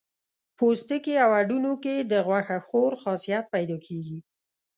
پوستکي 0.57 1.13
او 1.23 1.29
هډونو 1.37 1.71
کې 1.83 1.91
یې 1.97 2.03
د 2.11 2.13
غوښه 2.25 2.57
خور 2.67 2.91
خاصیت 3.03 3.45
پیدا 3.53 3.77
کېږي. 3.85 4.19